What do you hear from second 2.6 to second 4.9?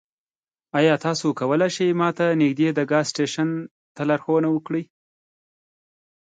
د ګاز سټیشن ته لارښوونه وکړئ؟